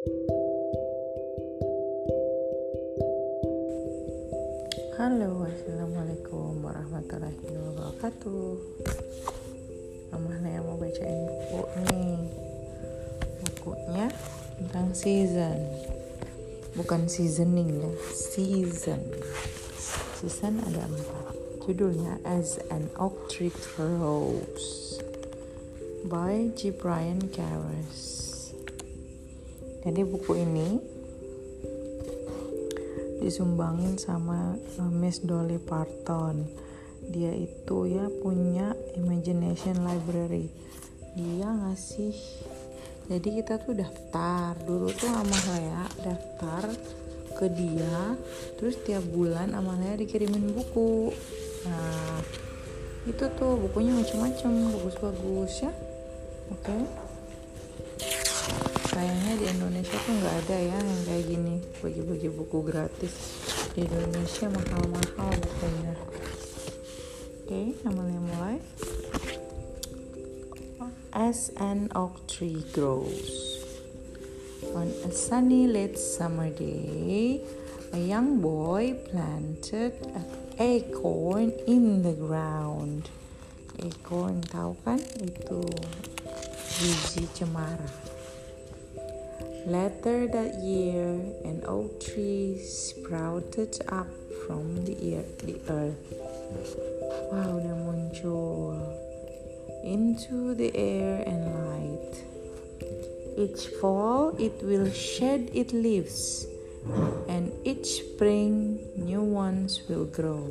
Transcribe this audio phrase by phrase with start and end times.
[0.00, 0.16] Halo,
[5.44, 8.56] assalamualaikum warahmatullahi wabarakatuh.
[10.08, 11.60] Mama yang mau bacain buku
[11.92, 12.16] nih.
[13.44, 14.08] Bukunya
[14.56, 15.68] tentang season,
[16.80, 19.04] bukan seasoning ya, season.
[20.16, 21.36] Season ada empat.
[21.68, 24.96] Judulnya As an Oak Tree Grows
[26.08, 26.72] by G.
[26.72, 28.19] Brian Carus.
[29.80, 30.68] Jadi buku ini
[33.20, 36.44] disumbangin sama uh, Miss Dolly Parton.
[37.10, 40.48] Dia itu ya punya Imagination Library.
[41.16, 42.16] Dia ngasih
[43.10, 46.70] jadi kita tuh daftar dulu tuh sama Lea daftar
[47.34, 48.14] ke dia
[48.54, 51.10] terus tiap bulan sama Lea dikirimin buku
[51.66, 52.22] nah
[53.10, 55.72] itu tuh bukunya macam-macam bagus-bagus ya
[56.54, 57.09] oke okay.
[59.00, 61.56] Sayangnya di Indonesia tuh nggak ada ya yang kayak gini.
[61.80, 63.14] Bagi-bagi buku gratis.
[63.72, 65.94] Di Indonesia mahal-mahal bukunya.
[67.40, 68.56] Oke namanya mulai.
[71.16, 73.64] As an oak tree grows.
[74.76, 77.40] On a sunny late summer day
[77.96, 80.28] a young boy planted an
[80.60, 83.08] acorn in the ground.
[83.80, 85.00] Acorn tahu kan?
[85.24, 85.64] Itu
[86.76, 88.09] biji cemara
[89.66, 94.08] Later that year, an oak tree sprouted up
[94.46, 95.20] from the,
[95.68, 96.00] earth.
[97.28, 98.80] Wow, udah muncul
[99.84, 102.12] into the air and light.
[103.36, 106.48] Each fall, it will shed its leaves,
[107.28, 110.48] and each spring, new ones will grow.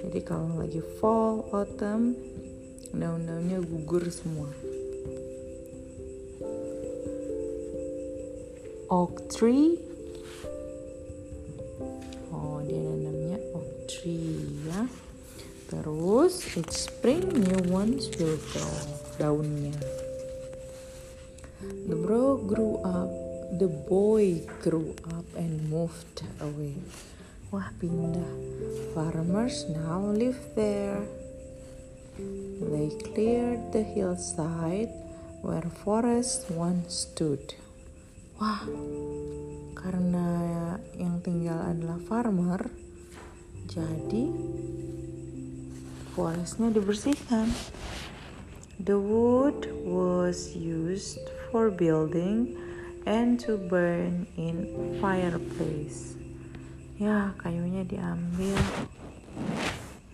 [0.00, 2.16] Jadi kalau lagi fall, autumn,
[2.96, 4.69] daun-daunnya gugur semua.
[8.90, 9.78] Oak tree.
[12.34, 14.90] Oh dia namanya oak tree ya.
[15.70, 18.74] Terus each spring new ones will grow
[19.16, 19.78] daunnya
[21.60, 23.10] the bro grew up
[23.58, 26.78] the boy grew up and moved away.
[27.50, 28.32] Wah pindah.
[28.94, 31.02] Farmers now live there.
[32.62, 34.88] They cleared the hillside
[35.42, 37.58] where forest once stood
[38.40, 38.64] wah
[39.76, 40.26] karena
[40.96, 42.72] yang tinggal adalah farmer
[43.68, 44.32] jadi
[46.16, 47.52] forestnya dibersihkan.
[48.80, 51.20] The wood was used
[51.52, 52.56] for building
[53.04, 54.72] and to burn in
[55.04, 56.16] fireplace.
[56.96, 58.56] Ya kayunya diambil.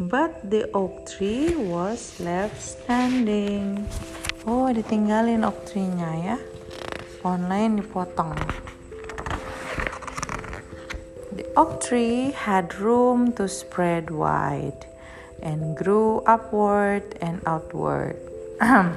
[0.00, 3.84] But the oak tree was left standing.
[4.48, 6.38] Oh ditinggalin oak tree-nya ya
[7.24, 8.36] online dipotong.
[11.34, 14.86] The oak tree had room to spread wide
[15.42, 18.20] and grew upward and outward.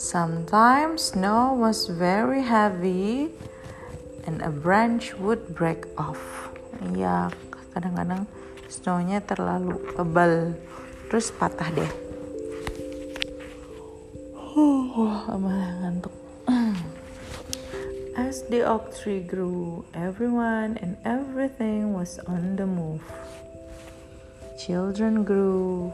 [0.00, 3.30] Sometimes snow was very heavy
[4.26, 6.50] and a branch would break off.
[6.96, 7.30] Ya,
[7.76, 8.24] kadang-kadang
[8.66, 10.58] snownya terlalu tebal,
[11.08, 11.92] terus patah deh.
[14.58, 16.27] Wah, uh, ngantuk.
[18.28, 23.00] As the oak tree grew, everyone and everything was on the move.
[24.60, 25.88] Children grew.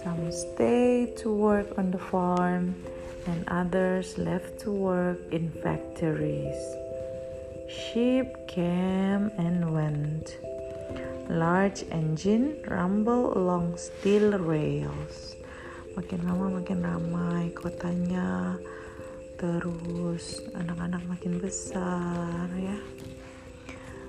[0.00, 2.72] Some stayed to work on the farm,
[3.28, 6.56] and others left to work in factories.
[7.68, 10.40] Sheep came and went.
[11.28, 15.36] Large engine rumble along steel rails.
[16.00, 18.56] Makin lama makin ramai kotanya
[19.38, 22.74] terus anak-anak makin besar ya.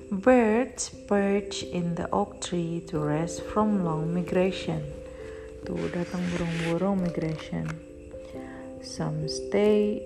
[0.09, 4.81] Birds perch in the oak tree to rest from long migration.
[5.69, 7.69] Tuh datang burung-burung migration.
[8.81, 10.01] Some stay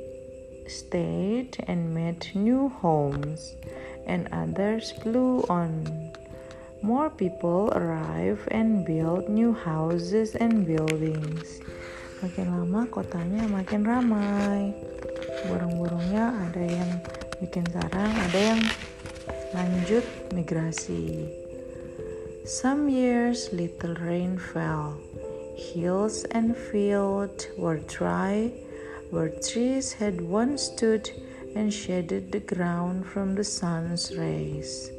[0.68, 3.56] stayed and made new homes
[4.04, 5.88] and others flew on.
[6.84, 11.64] More people arrive and build new houses and buildings.
[12.20, 14.76] Makin lama kotanya makin ramai
[15.50, 16.92] burung-burungnya ada yang
[17.44, 18.62] bikin sarang ada yang
[19.54, 21.30] lanjut migrasi
[22.44, 25.00] some years little rain fell
[25.56, 28.52] hills and fields were dry
[29.14, 31.10] where trees had once stood
[31.56, 34.90] and shaded the ground from the sun's rays.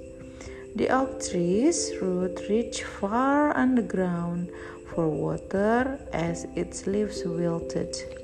[0.76, 4.50] The oak tree's root reached far underground
[4.94, 8.23] for water as its leaves wilted.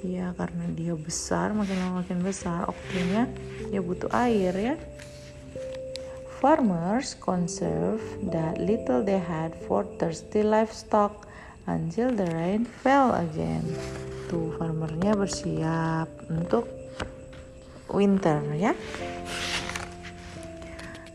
[0.00, 3.28] Ya karena dia besar makin lama makin besar oktrinnya
[3.68, 4.74] dia butuh air ya.
[6.40, 8.00] Farmers conserve
[8.32, 11.28] that little they had for thirsty livestock
[11.68, 13.60] until the rain fell again.
[14.32, 16.64] Tuh farmernya bersiap untuk
[17.92, 18.72] winter ya.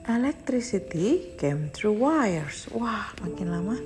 [0.06, 2.70] Electricity came through wires.
[2.70, 3.78] Wah makin lama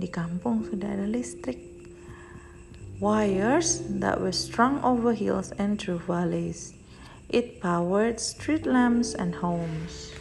[0.00, 1.71] di kampung sudah ada listrik
[3.02, 6.72] wires that were strung over hills and through valleys.
[7.28, 10.14] It powered street lamps and homes.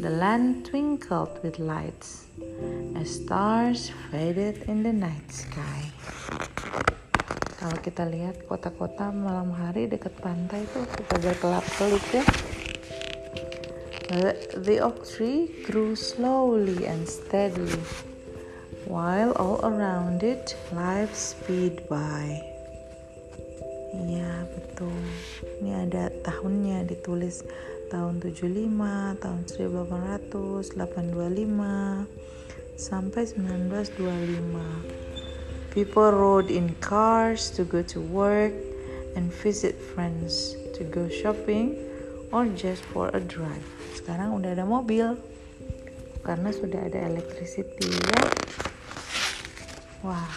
[0.00, 2.24] The land twinkled with lights
[2.96, 5.92] as stars faded in the night sky.
[7.60, 12.24] Kalau kita lihat kota-kota malam hari dekat pantai itu suka berkelap-kelip ya.
[14.08, 14.32] The,
[14.64, 17.84] the oak tree grew slowly and steadily
[18.90, 22.42] while all around it life speed by.
[23.94, 24.98] Iya betul.
[25.62, 27.46] Ini ada tahunnya ditulis
[27.94, 28.66] tahun 75,
[29.22, 32.10] tahun 1800, 825
[32.74, 35.70] sampai 1925.
[35.70, 38.50] People rode in cars to go to work
[39.14, 41.78] and visit friends, to go shopping
[42.34, 43.62] or just for a drive.
[43.94, 45.14] Sekarang udah ada mobil
[46.26, 48.40] karena sudah ada electricity ya.
[50.00, 50.32] Wow.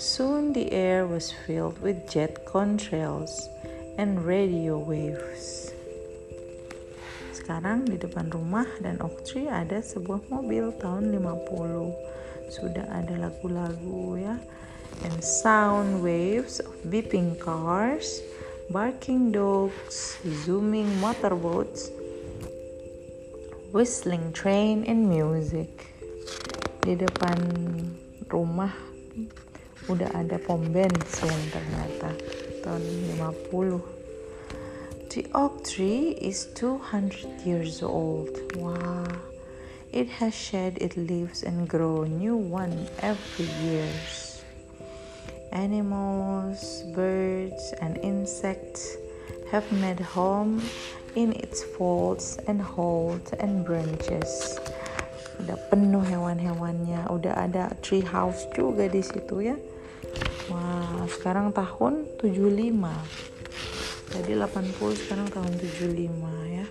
[0.00, 3.52] Soon the air was filled with jet contrails
[4.00, 5.68] and radio waves.
[7.36, 11.92] Sekarang di depan rumah dan oak tree ada sebuah mobil tahun 50.
[12.48, 14.40] Sudah ada lagu-lagu ya.
[15.04, 18.24] And sound waves of beeping cars,
[18.72, 21.92] barking dogs, zooming motorboats,
[23.76, 25.92] whistling train and music.
[26.80, 27.36] Di depan
[28.34, 28.74] rumah
[29.86, 32.10] udah ada pom bensin ternyata
[32.66, 32.82] tahun
[33.22, 33.94] 50
[35.14, 38.34] The oak tree is 200 years old.
[38.58, 39.06] Wow.
[39.94, 44.42] It has shed its leaves and grow new one every years.
[45.54, 48.98] Animals, birds, and insects
[49.54, 50.58] have made home
[51.14, 54.58] in its folds and holes and branches
[55.44, 59.56] udah penuh hewan-hewannya udah ada tree house juga di situ ya
[60.48, 62.80] wah sekarang tahun 75
[64.08, 66.66] tadi 80 sekarang tahun 75 ya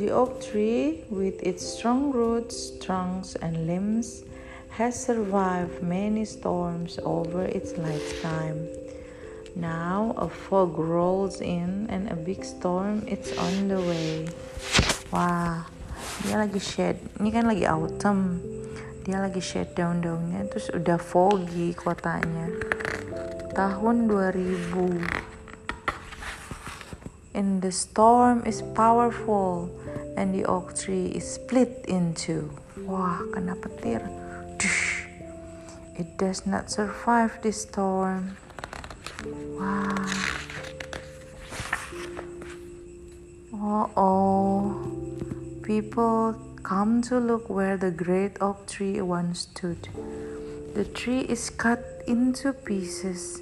[0.00, 4.24] The oak tree, with its strong roots, trunks, and limbs,
[4.70, 8.68] has survived many storms over its lifetime.
[9.56, 14.28] Now a fog rolls in and a big storm is on the way.
[15.12, 15.68] Wah,
[16.24, 18.40] dia lagi shade ini kan lagi autumn.
[19.00, 22.52] Dia lagi shade daun-daunnya terus udah foggy kotanya.
[23.56, 25.30] Tahun 2000
[27.32, 29.70] and the storm is powerful
[30.18, 32.50] and the oak tree is split into
[32.84, 34.04] wah kena petir.
[36.00, 38.36] It does not survive this storm.
[39.56, 40.08] Wah.
[43.52, 45.09] Oh oh
[45.70, 46.34] People
[46.64, 49.86] come to look where the great oak tree once stood.
[50.74, 53.38] The tree is cut into pieces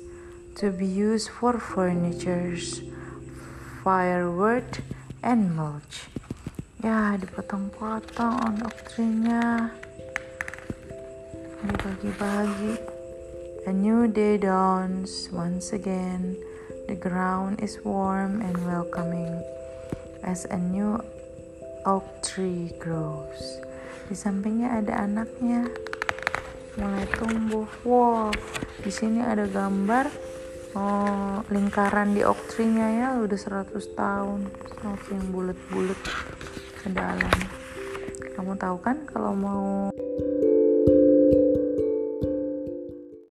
[0.60, 2.52] to be used for furniture,
[3.80, 4.84] firewood,
[5.24, 6.12] and mulch.
[6.84, 9.72] Ya, dipotong-potong oak tree-nya.
[11.64, 12.76] Dibagi-bagi.
[13.64, 16.36] A new day dawns once again.
[16.92, 19.32] The ground is warm and welcoming
[20.20, 21.00] as a new
[21.86, 23.62] oak tree grows.
[24.08, 25.68] Di sampingnya ada anaknya
[26.80, 27.68] mulai tumbuh.
[27.84, 28.32] Wow,
[28.80, 30.06] di sini ada gambar
[30.74, 34.40] oh, lingkaran di oak tree-nya ya udah 100 tahun.
[35.12, 36.00] Yang bulat-bulat
[36.80, 37.36] ke dalam.
[38.38, 39.90] Kamu tahu kan kalau mau